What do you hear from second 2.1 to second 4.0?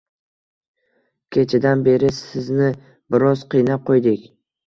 sizni biroz qiynab